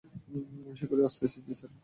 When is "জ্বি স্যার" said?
1.45-1.71